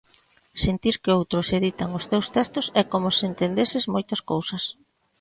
Sentir 0.63 0.95
que 1.03 1.15
outros 1.19 1.47
editan 1.59 1.89
os 1.99 2.07
teus 2.11 2.27
textos 2.35 2.65
e 2.79 2.81
como 2.91 3.07
se 3.17 3.23
entendeses 3.31 3.83
moitas 3.93 4.21
cousas. 4.31 4.63